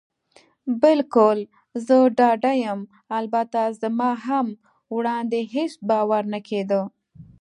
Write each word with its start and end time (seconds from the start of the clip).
بلکل، 0.81 1.39
زه 1.85 1.95
ډاډه 2.17 2.53
یم. 2.63 2.79
البته 3.19 3.61
زما 3.81 4.11
هم 4.25 4.47
وړاندې 4.95 5.39
هېڅ 5.55 5.73
باور 5.89 6.23
نه 6.33 6.39
کېده. 6.47 6.81